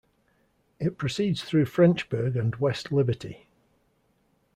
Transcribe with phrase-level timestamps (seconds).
[0.79, 3.45] It proceeds through Frenchburg and West Liberty.